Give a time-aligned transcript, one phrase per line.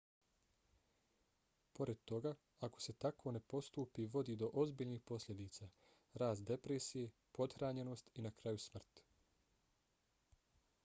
[1.79, 2.29] pored toga
[2.67, 5.67] ako se tako ne postupi vodi do ozbiljnih posljedica:
[6.23, 9.03] rast depresije pothranjenost i na kraju smrt